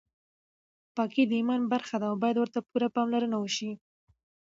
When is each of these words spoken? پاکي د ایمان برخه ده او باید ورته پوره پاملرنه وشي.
پاکي 0.95 1.23
د 1.27 1.31
ایمان 1.39 1.61
برخه 1.73 1.95
ده 2.01 2.05
او 2.11 2.15
باید 2.23 2.37
ورته 2.39 2.59
پوره 2.69 2.87
پاملرنه 2.95 3.37
وشي. 3.39 3.71